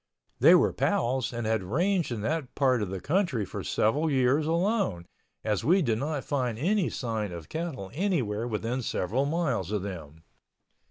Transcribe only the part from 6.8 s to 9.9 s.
sign of cattle anywhere within several miles of